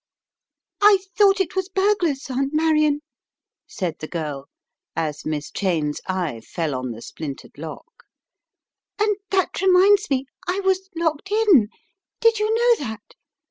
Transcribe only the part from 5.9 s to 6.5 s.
eye